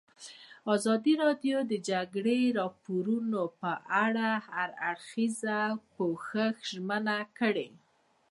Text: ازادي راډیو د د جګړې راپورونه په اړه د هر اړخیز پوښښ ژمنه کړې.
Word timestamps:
ازادي 0.75 1.13
راډیو 1.23 1.57
د 1.65 1.69
د 1.71 1.73
جګړې 1.89 2.39
راپورونه 2.59 3.41
په 3.61 3.71
اړه 4.05 4.27
د 4.37 4.41
هر 4.47 4.69
اړخیز 4.89 5.37
پوښښ 5.95 6.55
ژمنه 6.71 7.17
کړې. 7.39 7.69